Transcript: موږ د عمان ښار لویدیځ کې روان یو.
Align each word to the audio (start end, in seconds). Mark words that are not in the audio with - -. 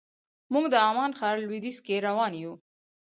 موږ 0.53 0.65
د 0.69 0.75
عمان 0.87 1.11
ښار 1.19 1.35
لویدیځ 1.43 1.77
کې 1.85 2.03
روان 2.07 2.31
یو. 2.43 2.53